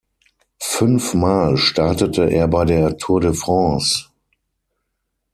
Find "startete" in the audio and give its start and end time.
1.57-2.27